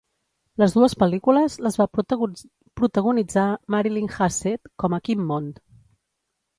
[0.61, 1.87] Les dues pel·lícules les va
[2.81, 5.57] protagonitzar Marilyn Hassett com a Kinmont.